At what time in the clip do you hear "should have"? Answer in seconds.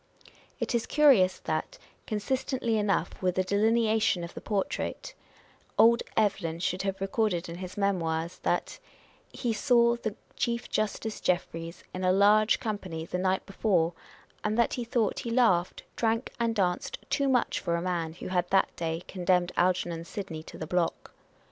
6.57-6.99